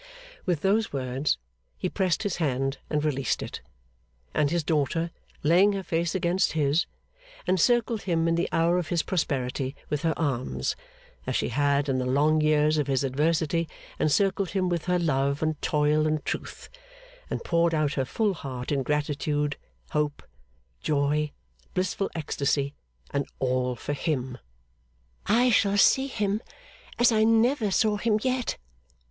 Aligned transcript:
With 0.47 0.61
those 0.61 0.91
words, 0.91 1.37
he 1.77 1.87
pressed 1.87 2.23
his 2.23 2.37
hand 2.37 2.79
and 2.89 3.05
released 3.05 3.43
it; 3.43 3.61
and 4.33 4.49
his 4.49 4.63
daughter, 4.63 5.11
laying 5.43 5.73
her 5.73 5.83
face 5.83 6.15
against 6.15 6.53
his, 6.53 6.87
encircled 7.45 8.01
him 8.01 8.27
in 8.27 8.33
the 8.33 8.49
hour 8.51 8.79
of 8.79 8.87
his 8.87 9.03
prosperity 9.03 9.75
with 9.91 10.01
her 10.01 10.15
arms, 10.17 10.75
as 11.27 11.35
she 11.35 11.49
had 11.49 11.87
in 11.87 11.99
the 11.99 12.07
long 12.07 12.41
years 12.41 12.79
of 12.79 12.87
his 12.87 13.03
adversity 13.03 13.69
encircled 13.99 14.49
him 14.49 14.69
with 14.69 14.85
her 14.85 14.97
love 14.97 15.43
and 15.43 15.61
toil 15.61 16.07
and 16.07 16.25
truth; 16.25 16.67
and 17.29 17.43
poured 17.43 17.75
out 17.75 17.93
her 17.93 18.03
full 18.03 18.33
heart 18.33 18.71
in 18.71 18.81
gratitude, 18.81 19.55
hope, 19.91 20.23
joy, 20.81 21.31
blissful 21.75 22.09
ecstasy, 22.15 22.73
and 23.11 23.27
all 23.37 23.75
for 23.75 23.93
him. 23.93 24.39
'I 25.27 25.51
shall 25.51 25.77
see 25.77 26.07
him 26.07 26.41
as 26.97 27.11
I 27.11 27.23
never 27.23 27.69
saw 27.69 27.97
him 27.97 28.17
yet. 28.23 28.57